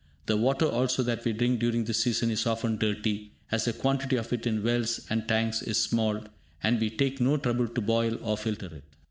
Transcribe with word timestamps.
The 0.25 0.35
water 0.35 0.65
also 0.65 1.03
that 1.03 1.23
we 1.25 1.31
drink 1.31 1.59
during 1.59 1.83
this 1.83 1.99
season 2.01 2.31
is 2.31 2.47
often 2.47 2.79
dirty, 2.79 3.33
as 3.51 3.65
the 3.65 3.73
quantity 3.73 4.15
of 4.15 4.33
it 4.33 4.47
in 4.47 4.63
wells 4.63 5.05
and 5.11 5.27
tanks 5.27 5.61
is 5.61 5.77
small, 5.79 6.23
and 6.63 6.79
we 6.79 6.89
take 6.89 7.21
no 7.21 7.37
trouble 7.37 7.67
to 7.67 7.81
boil 7.81 8.17
or 8.25 8.35
filter 8.35 8.73
it. 8.77 8.83